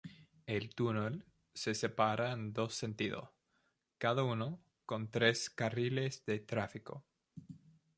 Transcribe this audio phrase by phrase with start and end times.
[0.47, 3.35] El túnel se separa en dos sentido,
[3.99, 7.05] cada uno con tres carriles de tráfico.